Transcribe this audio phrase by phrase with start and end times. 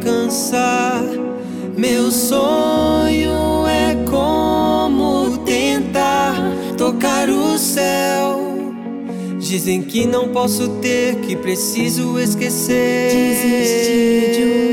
[0.00, 1.02] Alcançar.
[1.76, 6.34] Meu sonho é como tentar
[6.76, 8.40] tocar o céu.
[9.38, 13.10] Dizem que não posso ter que preciso esquecer.
[13.10, 14.69] Desistir de uma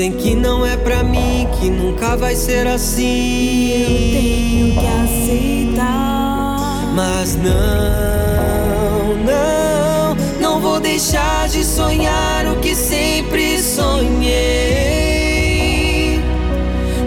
[0.00, 3.70] Dizem que não é pra mim, que nunca vai ser assim.
[3.82, 4.86] Eu tenho que
[5.66, 6.90] aceitar.
[6.94, 7.52] Mas não,
[9.26, 14.30] não, não vou deixar de sonhar o que sempre sonhei.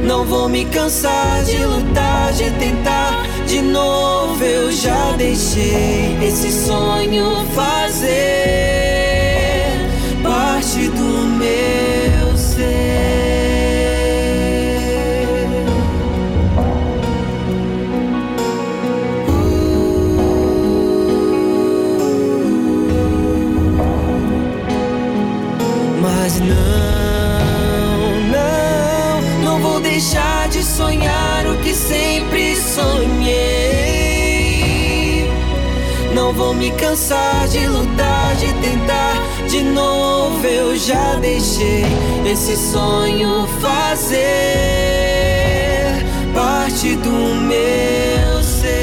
[0.06, 4.44] Não vou me cansar de lutar, de tentar de novo.
[4.44, 8.14] Eu já deixei esse sonho fazer
[10.22, 12.03] parte do meu
[12.54, 12.93] ser.
[41.64, 41.86] Deixei
[42.32, 44.20] esse sonho fazer
[46.34, 48.74] parte do meu ser.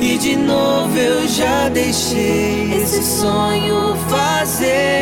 [0.00, 5.01] E de novo eu já deixei esse sonho fazer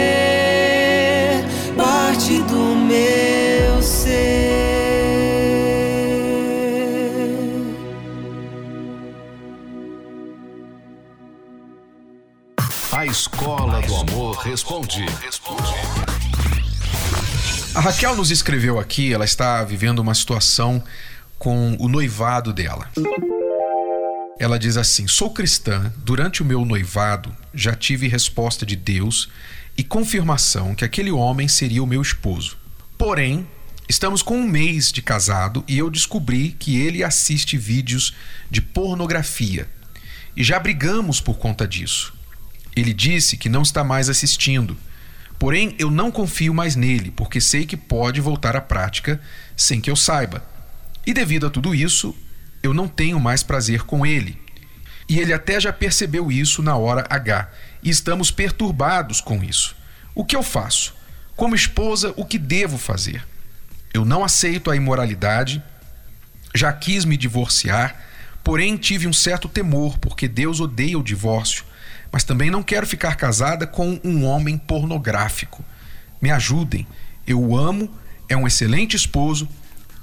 [14.70, 14.86] Amor
[15.20, 15.74] Responde.
[17.74, 20.80] A Raquel nos escreveu aqui, ela está vivendo uma situação
[21.40, 22.88] com o noivado dela.
[24.38, 29.28] Ela diz assim: Sou cristã, durante o meu noivado já tive resposta de Deus
[29.76, 32.56] e confirmação que aquele homem seria o meu esposo.
[32.96, 33.48] Porém,
[33.88, 38.14] estamos com um mês de casado e eu descobri que ele assiste vídeos
[38.48, 39.68] de pornografia
[40.36, 42.19] e já brigamos por conta disso.
[42.74, 44.76] Ele disse que não está mais assistindo.
[45.38, 49.20] Porém, eu não confio mais nele, porque sei que pode voltar à prática
[49.56, 50.44] sem que eu saiba.
[51.06, 52.14] E devido a tudo isso,
[52.62, 54.38] eu não tenho mais prazer com ele.
[55.08, 57.50] E ele até já percebeu isso na hora H,
[57.82, 59.74] e estamos perturbados com isso.
[60.14, 60.94] O que eu faço?
[61.34, 63.26] Como esposa, o que devo fazer?
[63.92, 65.62] Eu não aceito a imoralidade,
[66.54, 67.98] já quis me divorciar,
[68.44, 71.64] porém tive um certo temor, porque Deus odeia o divórcio,
[72.12, 75.64] mas também não quero ficar casada com um homem pornográfico.
[76.20, 76.86] Me ajudem,
[77.26, 77.90] eu o amo,
[78.28, 79.48] é um excelente esposo,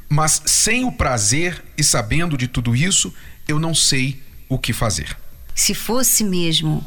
[0.10, 3.14] mas sem o prazer e sabendo de tudo isso,
[3.48, 5.18] eu não sei o que fazer.
[5.54, 6.86] se fosse mesmo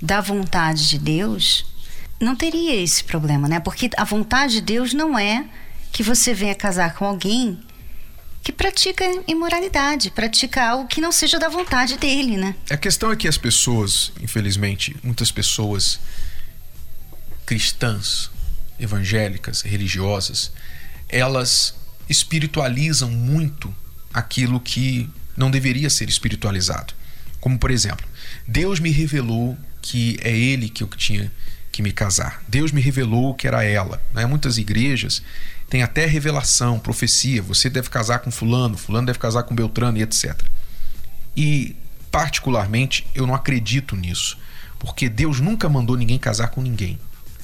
[0.00, 1.64] da vontade de Deus,
[2.20, 3.58] não teria esse problema, né?
[3.58, 5.46] Porque a vontade de Deus não é
[5.90, 7.58] que você venha casar com alguém
[8.44, 12.54] que pratica imoralidade, pratica algo que não seja da vontade dele, né?
[12.68, 15.98] A questão é que as pessoas, infelizmente, muitas pessoas
[17.46, 18.30] cristãs,
[18.78, 20.52] evangélicas, religiosas,
[21.08, 21.74] elas
[22.06, 23.74] espiritualizam muito
[24.12, 26.92] aquilo que não deveria ser espiritualizado.
[27.40, 28.06] Como, por exemplo,
[28.46, 31.32] Deus me revelou que é ele que eu tinha
[31.72, 32.42] que me casar.
[32.46, 34.02] Deus me revelou que era ela.
[34.12, 34.26] Né?
[34.26, 35.22] Muitas igrejas
[35.74, 37.42] têm até revelação, profecia.
[37.42, 40.40] Você deve casar com fulano, fulano deve casar com Beltrano e etc.
[41.36, 41.74] E
[42.12, 44.38] particularmente, eu não acredito nisso,
[44.78, 46.96] porque Deus nunca mandou ninguém casar com ninguém,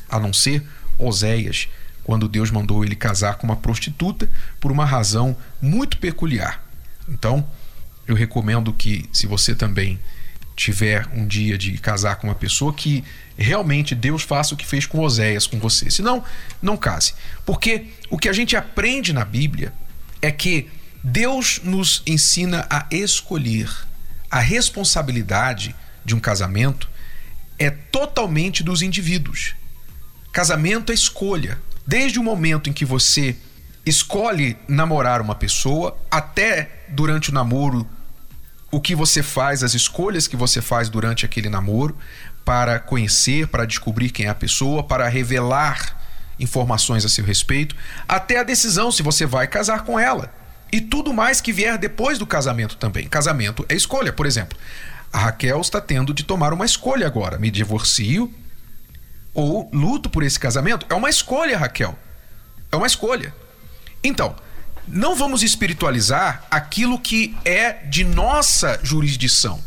[0.08, 0.64] a não ser
[0.96, 1.68] Oséias,
[2.04, 4.30] quando Deus mandou ele casar com uma prostituta
[4.60, 6.64] por uma razão muito peculiar.
[7.08, 7.44] Então,
[8.06, 9.98] eu recomendo que, se você também
[10.60, 13.02] tiver um dia de casar com uma pessoa, que
[13.36, 15.90] realmente Deus faça o que fez com Oséias com você.
[15.90, 16.22] Senão,
[16.60, 17.14] não case.
[17.46, 19.72] Porque o que a gente aprende na Bíblia
[20.20, 20.68] é que
[21.02, 23.70] Deus nos ensina a escolher.
[24.30, 25.74] A responsabilidade
[26.04, 26.90] de um casamento
[27.58, 29.54] é totalmente dos indivíduos.
[30.30, 31.58] Casamento é escolha.
[31.86, 33.34] Desde o momento em que você
[33.86, 37.88] escolhe namorar uma pessoa até durante o namoro
[38.70, 41.96] o que você faz, as escolhas que você faz durante aquele namoro
[42.44, 45.98] para conhecer, para descobrir quem é a pessoa, para revelar
[46.38, 47.76] informações a seu respeito,
[48.08, 50.32] até a decisão se você vai casar com ela.
[50.72, 53.08] E tudo mais que vier depois do casamento também.
[53.08, 54.56] Casamento é escolha, por exemplo.
[55.12, 57.38] A Raquel está tendo de tomar uma escolha agora.
[57.38, 58.32] Me divorcio
[59.34, 60.86] ou luto por esse casamento?
[60.88, 61.98] É uma escolha, Raquel.
[62.70, 63.34] É uma escolha.
[64.02, 64.36] Então,
[64.86, 69.60] não vamos espiritualizar aquilo que é de nossa jurisdição.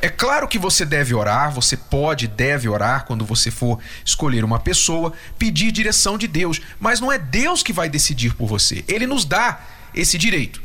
[0.00, 4.58] É claro que você deve orar, você pode, deve orar quando você for escolher uma
[4.58, 8.84] pessoa, pedir direção de Deus, mas não é Deus que vai decidir por você.
[8.88, 9.60] Ele nos dá
[9.94, 10.60] esse direito.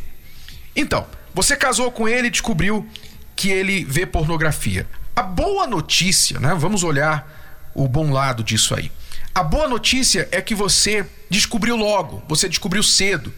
[0.76, 2.88] Então, você casou com ele e descobriu
[3.36, 4.88] que ele vê pornografia.
[5.16, 6.56] A boa notícia, né?
[6.56, 8.92] Vamos olhar o bom lado disso aí.
[9.36, 13.32] A boa notícia é que você descobriu logo, você descobriu cedo.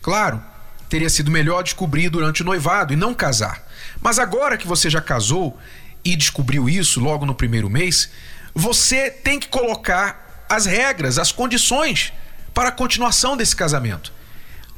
[0.00, 0.42] Claro,
[0.88, 3.66] teria sido melhor descobrir durante o noivado e não casar.
[4.00, 5.58] Mas agora que você já casou
[6.04, 8.10] e descobriu isso logo no primeiro mês,
[8.54, 12.12] você tem que colocar as regras, as condições
[12.54, 14.12] para a continuação desse casamento.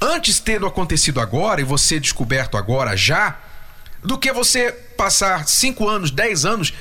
[0.01, 3.39] Antes tendo acontecido agora e você descoberto agora já,
[4.03, 6.75] do que você passar 5 anos, 10 anos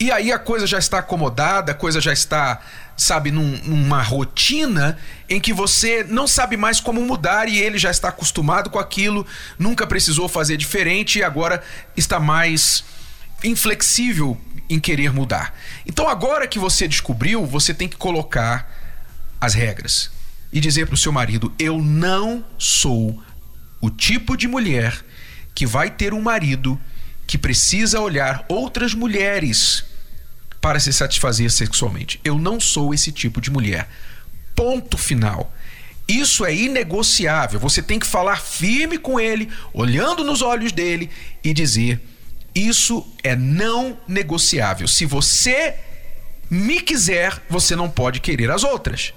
[0.00, 2.60] e aí a coisa já está acomodada, a coisa já está
[2.96, 4.98] sabe, num, numa rotina
[5.28, 9.26] em que você não sabe mais como mudar e ele já está acostumado com aquilo,
[9.58, 11.62] nunca precisou fazer diferente e agora
[11.96, 12.84] está mais
[13.42, 14.38] inflexível
[14.68, 15.54] em querer mudar.
[15.86, 18.70] Então agora que você descobriu, você tem que colocar
[19.40, 20.10] as regras
[20.52, 23.22] e dizer para o seu marido: eu não sou
[23.80, 25.02] o tipo de mulher
[25.54, 26.78] que vai ter um marido
[27.26, 29.89] que precisa olhar outras mulheres
[30.60, 32.20] para se satisfazer sexualmente.
[32.24, 33.88] Eu não sou esse tipo de mulher.
[34.54, 35.52] Ponto final.
[36.06, 37.60] Isso é inegociável.
[37.60, 41.08] Você tem que falar firme com ele, olhando nos olhos dele
[41.42, 42.00] e dizer:
[42.54, 44.88] Isso é não negociável.
[44.88, 45.76] Se você
[46.50, 49.14] me quiser, você não pode querer as outras.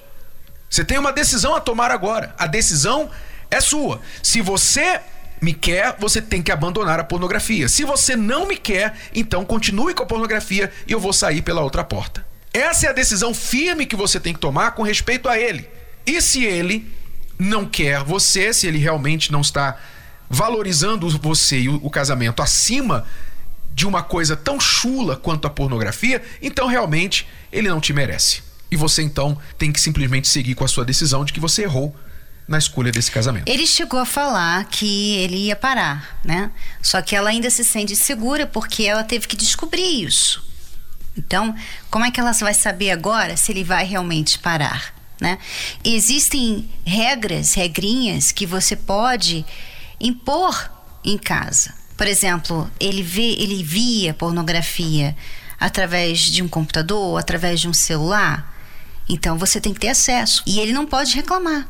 [0.69, 2.33] Você tem uma decisão a tomar agora.
[2.37, 3.09] A decisão
[3.49, 4.01] é sua.
[4.21, 5.01] Se você
[5.43, 7.67] me quer, você tem que abandonar a pornografia.
[7.67, 11.61] Se você não me quer, então continue com a pornografia e eu vou sair pela
[11.61, 12.25] outra porta.
[12.53, 15.67] Essa é a decisão firme que você tem que tomar com respeito a ele.
[16.05, 16.89] E se ele
[17.37, 19.77] não quer você, se ele realmente não está
[20.29, 23.05] valorizando você e o, casamento acima
[23.73, 28.41] de uma coisa tão chula quanto a pornografia, então realmente ele não te merece.
[28.71, 31.93] E você então tem que simplesmente seguir com a sua decisão de que você errou
[32.47, 33.47] na escolha desse casamento.
[33.47, 36.51] Ele chegou a falar que ele ia parar, né?
[36.81, 40.43] Só que ela ainda se sente segura porque ela teve que descobrir isso.
[41.17, 41.55] Então,
[41.89, 45.37] como é que ela vai saber agora se ele vai realmente parar, né?
[45.83, 49.45] Existem regras, regrinhas que você pode
[49.99, 50.71] impor
[51.03, 51.73] em casa.
[51.95, 55.15] Por exemplo, ele vê, ele via pornografia
[55.59, 58.51] através de um computador, através de um celular.
[59.07, 61.67] Então você tem que ter acesso e ele não pode reclamar.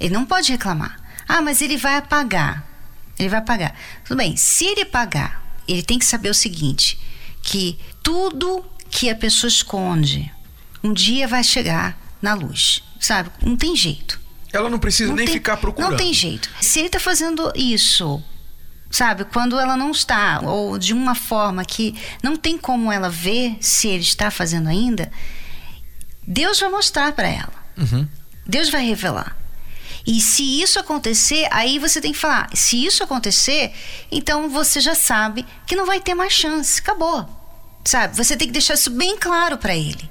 [0.00, 0.98] Ele não pode reclamar.
[1.28, 2.64] Ah, mas ele vai apagar.
[3.18, 3.76] Ele vai pagar.
[4.04, 6.98] Tudo bem, se ele pagar, ele tem que saber o seguinte:
[7.42, 10.32] que tudo que a pessoa esconde
[10.82, 12.82] um dia vai chegar na luz.
[12.98, 13.30] Sabe?
[13.42, 14.18] Não tem jeito.
[14.52, 15.90] Ela não precisa Não nem tem- ficar procurando.
[15.92, 16.50] Não tem jeito.
[16.60, 18.22] Se ele está fazendo isso,
[18.90, 23.56] sabe, quando ela não está, ou de uma forma que não tem como ela ver
[23.60, 25.10] se ele está fazendo ainda,
[26.26, 27.52] Deus vai mostrar para ela.
[27.76, 28.06] Uhum.
[28.46, 29.36] Deus vai revelar.
[30.06, 33.72] E se isso acontecer, aí você tem que falar: se isso acontecer,
[34.10, 36.80] então você já sabe que não vai ter mais chance.
[36.80, 37.28] Acabou.
[37.84, 38.16] Sabe?
[38.16, 40.10] Você tem que deixar isso bem claro para ele.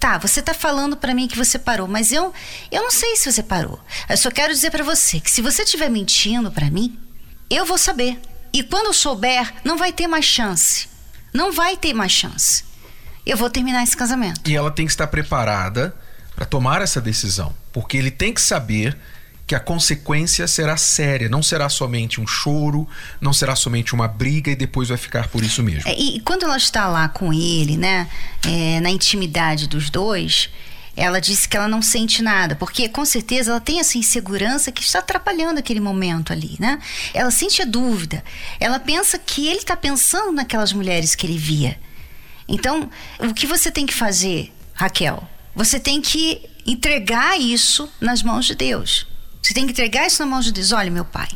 [0.00, 2.32] Tá, você tá falando para mim que você parou, mas eu
[2.70, 3.80] eu não sei se você parou.
[4.08, 6.98] Eu só quero dizer para você que se você estiver mentindo para mim,
[7.48, 8.20] eu vou saber.
[8.52, 10.88] E quando eu souber, não vai ter mais chance.
[11.32, 12.64] Não vai ter mais chance.
[13.26, 14.48] Eu vou terminar esse casamento.
[14.48, 15.96] E ela tem que estar preparada
[16.36, 18.96] para tomar essa decisão, porque ele tem que saber
[19.46, 22.88] que a consequência será séria, não será somente um choro,
[23.20, 25.88] não será somente uma briga e depois vai ficar por isso mesmo.
[25.88, 28.08] É, e quando ela está lá com ele, né,
[28.46, 30.48] é, na intimidade dos dois,
[30.96, 34.82] ela disse que ela não sente nada, porque com certeza ela tem essa insegurança que
[34.82, 36.78] está atrapalhando aquele momento ali, né?
[37.12, 38.22] Ela sente a dúvida,
[38.60, 41.78] ela pensa que ele está pensando naquelas mulheres que ele via.
[42.46, 45.28] Então, o que você tem que fazer, Raquel?
[45.54, 49.06] Você tem que entregar isso nas mãos de Deus.
[49.44, 50.72] Você tem que entregar isso nas mãos de Deus.
[50.72, 51.28] Olha, meu pai,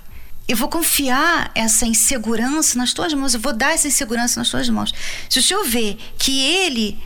[0.49, 4.67] eu vou confiar essa insegurança nas tuas mãos, eu vou dar essa insegurança nas tuas
[4.71, 4.95] mãos.
[5.29, 6.99] Se o senhor vê que ele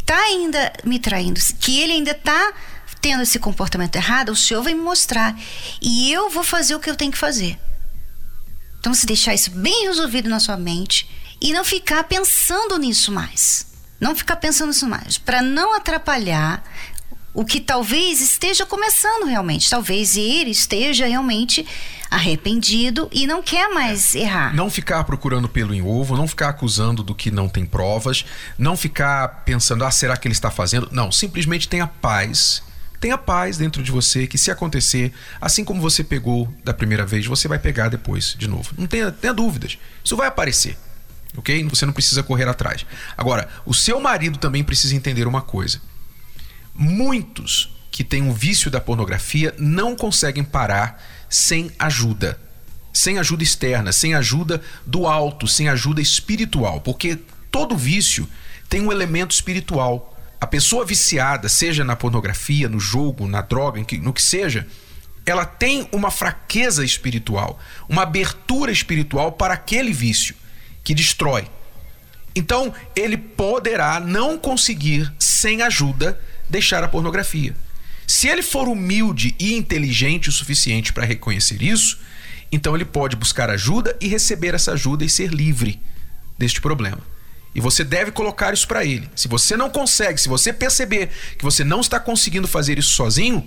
[0.00, 2.52] está ainda me traindo, que ele ainda está
[3.00, 5.38] tendo esse comportamento errado, o senhor vai me mostrar.
[5.80, 7.56] E eu vou fazer o que eu tenho que fazer.
[8.80, 11.08] Então, se deixar isso bem resolvido na sua mente
[11.40, 13.64] e não ficar pensando nisso mais.
[14.00, 15.18] Não ficar pensando nisso mais.
[15.18, 16.64] Para não atrapalhar
[17.38, 19.70] o que talvez esteja começando realmente.
[19.70, 21.64] Talvez ele esteja realmente
[22.10, 24.22] arrependido e não quer mais é.
[24.22, 24.56] errar.
[24.56, 28.24] Não ficar procurando pelo em ovo, não ficar acusando do que não tem provas,
[28.58, 30.88] não ficar pensando, ah, será que ele está fazendo?
[30.90, 32.60] Não, simplesmente tenha paz.
[32.98, 37.24] Tenha paz dentro de você que se acontecer, assim como você pegou da primeira vez,
[37.24, 38.72] você vai pegar depois de novo.
[38.76, 39.78] Não tenha, tenha dúvidas.
[40.02, 40.76] Isso vai aparecer.
[41.36, 41.62] Ok?
[41.68, 42.84] Você não precisa correr atrás.
[43.16, 45.80] Agora, o seu marido também precisa entender uma coisa.
[46.80, 52.38] Muitos que têm um vício da pornografia não conseguem parar sem ajuda.
[52.92, 56.80] Sem ajuda externa, sem ajuda do alto, sem ajuda espiritual.
[56.80, 57.18] Porque
[57.50, 58.28] todo vício
[58.68, 60.16] tem um elemento espiritual.
[60.40, 64.64] A pessoa viciada, seja na pornografia, no jogo, na droga, no que seja,
[65.26, 67.58] ela tem uma fraqueza espiritual,
[67.88, 70.36] uma abertura espiritual para aquele vício
[70.84, 71.50] que destrói.
[72.36, 77.54] Então, ele poderá não conseguir, sem ajuda, deixar a pornografia.
[78.06, 81.98] Se ele for humilde e inteligente o suficiente para reconhecer isso,
[82.50, 85.80] então ele pode buscar ajuda e receber essa ajuda e ser livre
[86.38, 87.00] deste problema.
[87.54, 89.08] E você deve colocar isso para ele.
[89.14, 93.46] Se você não consegue, se você perceber que você não está conseguindo fazer isso sozinho,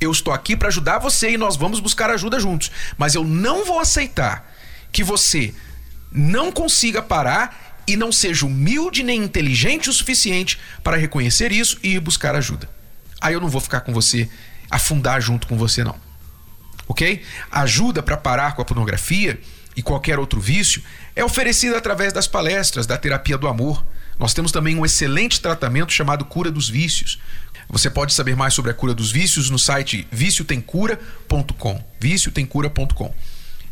[0.00, 2.70] eu estou aqui para ajudar você e nós vamos buscar ajuda juntos.
[2.98, 4.52] Mas eu não vou aceitar
[4.90, 5.54] que você
[6.10, 11.94] não consiga parar e não seja humilde nem inteligente o suficiente para reconhecer isso e
[11.94, 12.68] ir buscar ajuda.
[13.20, 14.28] Aí eu não vou ficar com você,
[14.70, 15.96] afundar junto com você, não.
[16.88, 17.22] Ok?
[17.50, 19.40] Ajuda para parar com a pornografia
[19.76, 20.82] e qualquer outro vício
[21.14, 23.84] é oferecida através das palestras da terapia do amor.
[24.18, 27.18] Nós temos também um excelente tratamento chamado Cura dos Vícios.
[27.68, 31.82] Você pode saber mais sobre a cura dos vícios no site viciotemcura.com.
[31.98, 33.14] viciotemcura.com.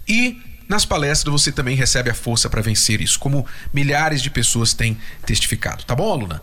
[0.09, 0.40] E
[0.71, 4.97] nas palestras você também recebe a força para vencer isso, como milhares de pessoas têm
[5.27, 5.85] testificado.
[5.85, 6.41] Tá bom, aluna?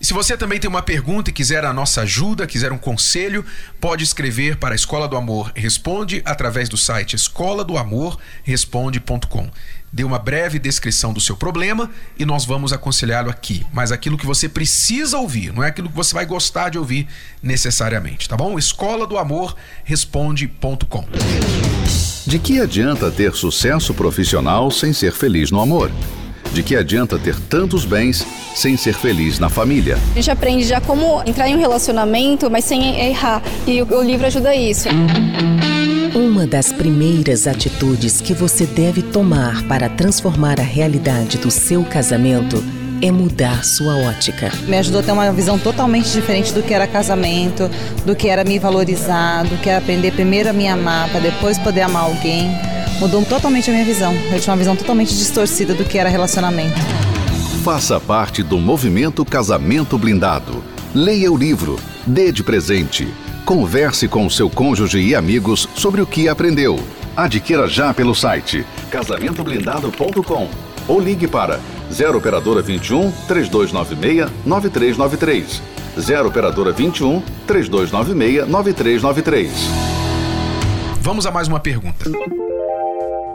[0.00, 3.44] E se você também tem uma pergunta e quiser a nossa ajuda, quiser um conselho,
[3.80, 9.50] pode escrever para a Escola do Amor Responde através do site escola do amor responde.com.
[9.92, 13.66] Dê uma breve descrição do seu problema e nós vamos aconselhá-lo aqui.
[13.72, 17.08] Mas aquilo que você precisa ouvir, não é aquilo que você vai gostar de ouvir
[17.42, 18.56] necessariamente, tá bom?
[18.56, 21.08] Escola do Amor Responde.com.
[22.30, 25.90] De que adianta ter sucesso profissional sem ser feliz no amor?
[26.52, 29.98] De que adianta ter tantos bens sem ser feliz na família?
[30.12, 33.42] A gente aprende já como entrar em um relacionamento, mas sem errar.
[33.66, 34.88] E o livro ajuda isso.
[36.14, 42.62] Uma das primeiras atitudes que você deve tomar para transformar a realidade do seu casamento
[43.02, 44.52] é mudar sua ótica.
[44.66, 47.70] Me ajudou a ter uma visão totalmente diferente do que era casamento,
[48.04, 51.58] do que era me valorizar, do que era aprender primeiro a me amar, para depois
[51.58, 52.50] poder amar alguém.
[52.98, 54.14] Mudou totalmente a minha visão.
[54.32, 56.78] Eu tinha uma visão totalmente distorcida do que era relacionamento.
[57.64, 60.62] Faça parte do movimento Casamento Blindado.
[60.94, 63.08] Leia o livro, dê de presente.
[63.44, 66.78] Converse com seu cônjuge e amigos sobre o que aprendeu.
[67.16, 70.48] Adquira já pelo site casamentoblindado.com
[70.88, 71.60] ou ligue para
[71.92, 75.62] 0 operadora 21 3296 9393.
[75.98, 79.50] 0 operadora 21 3296 9393.
[81.00, 82.08] Vamos a mais uma pergunta.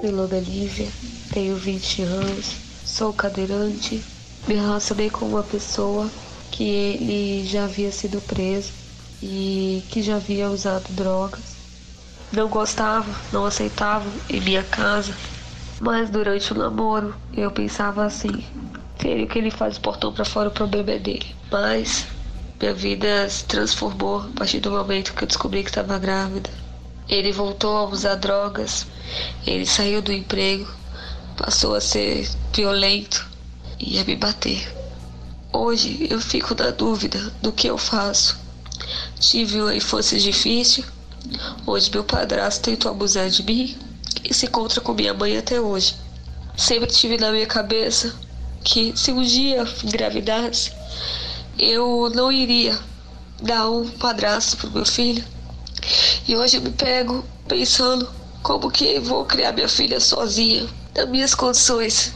[0.01, 0.87] Meu nome é Lívia,
[1.33, 4.01] tenho 20 anos, sou cadeirante.
[4.47, 6.09] Me relacionei com uma pessoa
[6.51, 8.71] que ele já havia sido preso
[9.21, 11.55] e que já havia usado drogas.
[12.31, 15.13] Não gostava, não aceitava em minha casa,
[15.79, 18.43] mas durante o namoro eu pensava assim:
[18.95, 21.35] o que ele faz o portão para fora, o problema é dele.
[21.51, 22.07] Mas
[22.59, 26.49] minha vida se transformou a partir do momento que eu descobri que estava grávida.
[27.07, 28.87] Ele voltou a usar drogas,
[29.45, 30.67] ele saiu do emprego,
[31.37, 33.27] passou a ser violento
[33.79, 34.73] e a me bater.
[35.53, 38.37] Hoje eu fico na dúvida do que eu faço.
[39.19, 40.83] Tive uma infância difícil,
[41.67, 43.77] onde meu padrasto tentou abusar de mim
[44.29, 45.95] e se encontra com minha mãe até hoje.
[46.57, 48.13] Sempre tive na minha cabeça
[48.63, 50.71] que se um dia engravidasse,
[51.57, 52.77] eu não iria
[53.41, 55.23] dar um padrasto pro meu filho.
[56.27, 58.09] E hoje eu me pego pensando
[58.41, 62.13] como que vou criar minha filha sozinha, nas minhas condições.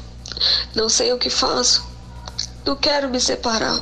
[0.74, 1.88] Não sei o que faço.
[2.66, 3.82] Não quero me separar,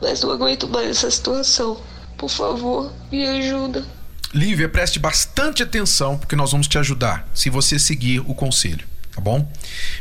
[0.00, 1.76] mas não aguento mais essa situação.
[2.16, 3.97] Por favor, me ajuda.
[4.32, 9.20] Lívia, preste bastante atenção porque nós vamos te ajudar se você seguir o conselho, tá
[9.20, 9.50] bom?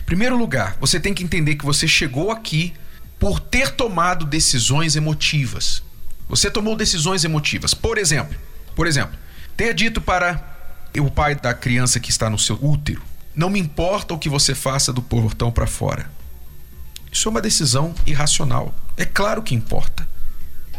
[0.06, 2.74] Primeiro lugar, você tem que entender que você chegou aqui
[3.18, 5.82] por ter tomado decisões emotivas.
[6.28, 7.74] Você tomou decisões emotivas.
[7.74, 8.38] Por exemplo,
[8.76, 9.18] por exemplo,
[9.56, 10.44] ter dito para
[11.00, 13.02] o pai da criança que está no seu útero:
[13.34, 16.12] "Não me importa o que você faça do portão para fora".
[17.10, 18.76] Isso é uma decisão irracional.
[18.98, 20.06] É claro que importa.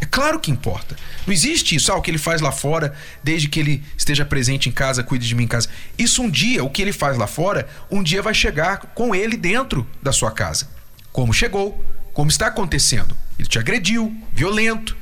[0.01, 0.95] É claro que importa.
[1.27, 4.69] Não existe isso, ah, o que ele faz lá fora, desde que ele esteja presente
[4.69, 5.67] em casa, cuide de mim em casa.
[5.97, 9.35] Isso um dia, o que ele faz lá fora, um dia vai chegar com ele
[9.35, 10.69] dentro da sua casa.
[11.11, 13.15] Como chegou, como está acontecendo.
[13.37, 14.95] Ele te agrediu, violento.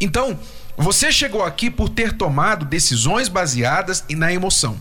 [0.00, 0.38] Então,
[0.76, 4.80] você chegou aqui por ter tomado decisões baseadas na emoção.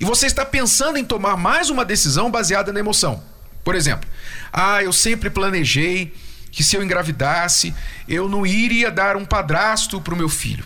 [0.00, 3.22] E você está pensando em tomar mais uma decisão baseada na emoção.
[3.62, 4.08] Por exemplo,
[4.52, 6.14] ah, eu sempre planejei
[6.56, 7.74] que se eu engravidasse,
[8.08, 10.64] eu não iria dar um padrasto para o meu filho.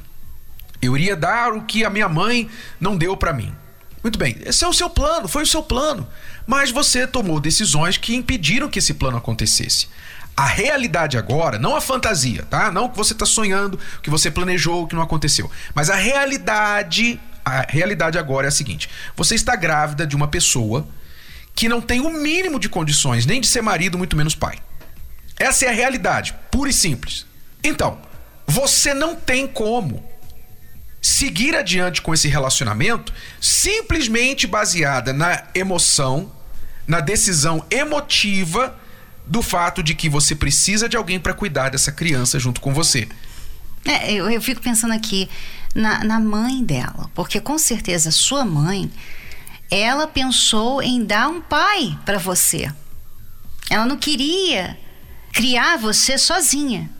[0.81, 3.53] Eu iria dar o que a minha mãe não deu para mim.
[4.01, 6.07] Muito bem, esse é o seu plano, foi o seu plano.
[6.47, 9.89] Mas você tomou decisões que impediram que esse plano acontecesse.
[10.37, 12.71] A realidade agora, não a fantasia, tá?
[12.71, 15.51] Não que você está sonhando, que você planejou, que não aconteceu.
[15.75, 20.87] Mas a realidade, a realidade agora é a seguinte: você está grávida de uma pessoa
[21.53, 24.57] que não tem o mínimo de condições, nem de ser marido, muito menos pai.
[25.41, 27.25] Essa é a realidade, pura e simples.
[27.65, 27.99] Então,
[28.47, 30.05] você não tem como
[31.01, 36.31] seguir adiante com esse relacionamento simplesmente baseada na emoção,
[36.87, 38.79] na decisão emotiva
[39.27, 43.09] do fato de que você precisa de alguém para cuidar dessa criança junto com você.
[43.87, 45.27] É, eu, eu fico pensando aqui
[45.75, 48.91] na, na mãe dela, porque com certeza sua mãe,
[49.71, 52.71] ela pensou em dar um pai para você.
[53.71, 54.77] Ela não queria
[55.33, 56.91] criar você sozinha.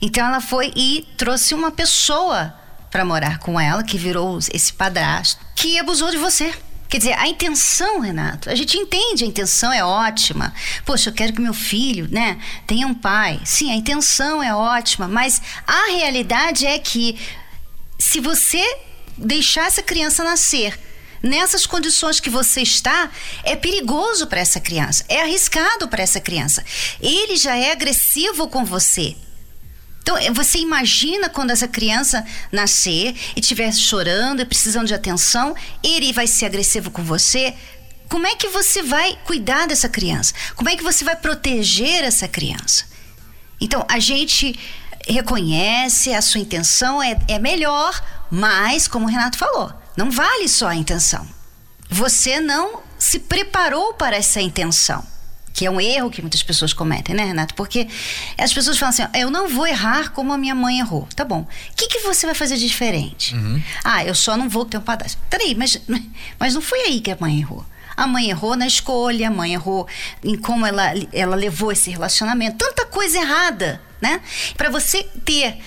[0.00, 2.54] Então ela foi e trouxe uma pessoa
[2.90, 6.52] para morar com ela, que virou esse padrasto, que abusou de você.
[6.88, 10.52] Quer dizer, a intenção, Renato, a gente entende, a intenção é ótima.
[10.84, 13.40] Poxa, eu quero que meu filho, né, tenha um pai.
[13.44, 17.16] Sim, a intenção é ótima, mas a realidade é que
[17.96, 18.64] se você
[19.16, 20.76] deixar essa criança nascer
[21.22, 23.10] nessas condições que você está,
[23.44, 26.64] é perigoso para essa criança, é arriscado para essa criança.
[27.00, 29.16] Ele já é agressivo com você.
[30.02, 35.54] Então, é, você imagina quando essa criança nascer e estiver chorando e precisando de atenção,
[35.82, 37.54] ele vai ser agressivo com você.
[38.08, 40.34] Como é que você vai cuidar dessa criança?
[40.56, 42.86] Como é que você vai proteger essa criança?
[43.60, 44.58] Então, a gente
[45.06, 50.68] reconhece, a sua intenção é, é melhor, mas, como o Renato falou, não vale só
[50.68, 51.26] a intenção.
[51.88, 55.04] Você não se preparou para essa intenção.
[55.52, 57.54] Que é um erro que muitas pessoas cometem, né, Renato?
[57.54, 57.88] Porque
[58.38, 61.08] as pessoas falam assim: eu não vou errar como a minha mãe errou.
[61.16, 61.40] Tá bom.
[61.40, 63.34] O que, que você vai fazer de diferente?
[63.34, 63.60] Uhum.
[63.82, 65.18] Ah, eu só não vou ter um padrasto.
[65.28, 65.76] Peraí, mas,
[66.38, 67.66] mas não foi aí que a mãe errou.
[67.96, 69.86] A mãe errou na escolha, a mãe errou
[70.22, 72.56] em como ela, ela levou esse relacionamento.
[72.56, 74.20] Tanta coisa errada, né?
[74.56, 75.58] Para você ter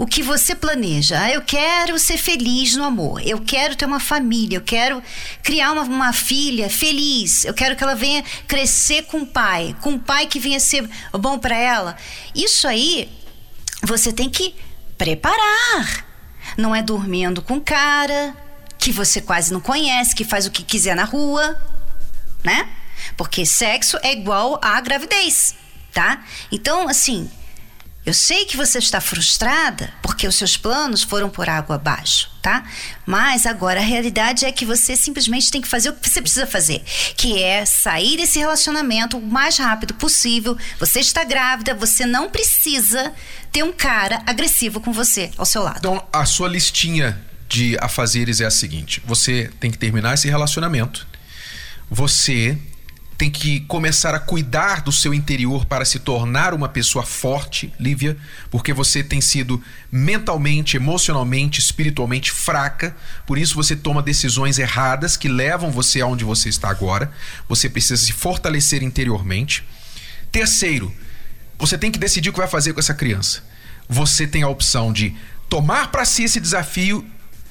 [0.00, 1.20] o que você planeja.
[1.20, 5.02] Ah, eu quero ser feliz no amor, eu quero ter uma família, eu quero
[5.42, 9.90] criar uma, uma filha feliz, eu quero que ela venha crescer com o pai, com
[9.90, 11.98] um pai que venha ser bom para ela.
[12.34, 13.10] Isso aí
[13.82, 14.54] você tem que
[14.96, 16.06] preparar.
[16.56, 18.34] Não é dormindo com cara
[18.78, 21.60] que você quase não conhece, que faz o que quiser na rua,
[22.42, 22.66] né?
[23.18, 25.54] Porque sexo é igual à gravidez,
[25.92, 26.24] tá?
[26.50, 27.30] Então, assim,
[28.10, 32.64] eu sei que você está frustrada porque os seus planos foram por água abaixo, tá?
[33.06, 36.44] Mas agora a realidade é que você simplesmente tem que fazer o que você precisa
[36.44, 36.82] fazer,
[37.16, 40.58] que é sair desse relacionamento o mais rápido possível.
[40.80, 43.12] Você está grávida, você não precisa
[43.52, 45.78] ter um cara agressivo com você ao seu lado.
[45.78, 47.16] Então, a sua listinha
[47.48, 51.06] de afazeres é a seguinte: você tem que terminar esse relacionamento.
[51.88, 52.58] Você
[53.20, 58.16] tem que começar a cuidar do seu interior para se tornar uma pessoa forte, Lívia,
[58.50, 65.28] porque você tem sido mentalmente, emocionalmente, espiritualmente fraca, por isso você toma decisões erradas que
[65.28, 67.12] levam você aonde você está agora.
[67.46, 69.68] Você precisa se fortalecer interiormente.
[70.32, 70.90] Terceiro,
[71.58, 73.44] você tem que decidir o que vai fazer com essa criança.
[73.86, 75.14] Você tem a opção de
[75.46, 77.06] tomar para si esse desafio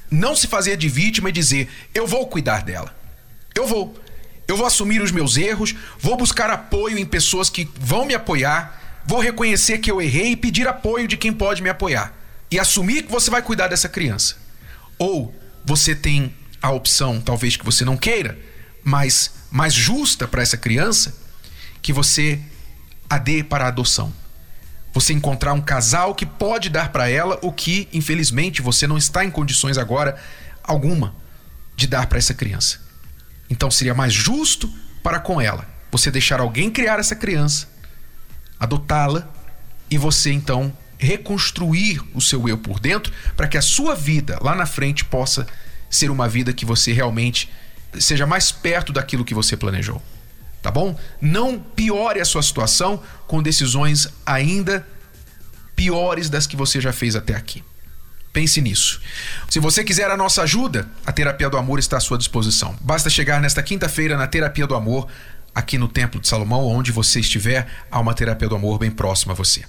[0.10, 2.92] não se fazer de vítima e dizer: eu vou cuidar dela.
[3.54, 4.09] Eu vou.
[4.50, 9.00] Eu vou assumir os meus erros, vou buscar apoio em pessoas que vão me apoiar,
[9.06, 12.16] vou reconhecer que eu errei e pedir apoio de quem pode me apoiar.
[12.50, 14.38] E assumir que você vai cuidar dessa criança.
[14.98, 15.32] Ou
[15.64, 18.40] você tem a opção, talvez que você não queira,
[18.84, 21.16] mas mais justa para essa criança,
[21.80, 22.40] que você
[23.08, 24.12] a dê para a adoção.
[24.96, 29.24] Você encontrar um casal que pode dar para ela o que, infelizmente, você não está
[29.24, 30.20] em condições agora
[30.64, 31.14] alguma
[31.76, 32.89] de dar para essa criança.
[33.50, 37.68] Então seria mais justo para com ela você deixar alguém criar essa criança,
[38.60, 39.28] adotá-la
[39.90, 44.54] e você então reconstruir o seu eu por dentro para que a sua vida lá
[44.54, 45.48] na frente possa
[45.90, 47.50] ser uma vida que você realmente
[47.98, 50.02] seja mais perto daquilo que você planejou.
[50.62, 50.98] Tá bom?
[51.22, 54.86] Não piore a sua situação com decisões ainda
[55.76, 57.64] piores das que você já fez até aqui.
[58.32, 59.02] Pense nisso.
[59.50, 62.76] Se você quiser a nossa ajuda, a Terapia do Amor está à sua disposição.
[62.82, 65.08] Basta chegar nesta quinta-feira na Terapia do Amor,
[65.54, 69.34] aqui no Templo de Salomão, onde você estiver, há uma Terapia do Amor bem próxima
[69.34, 69.64] a você.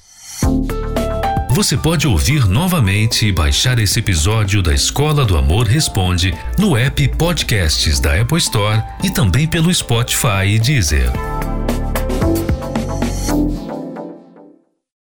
[1.51, 7.09] Você pode ouvir novamente e baixar esse episódio da Escola do Amor Responde no app
[7.17, 11.11] Podcasts da Apple Store e também pelo Spotify e Deezer.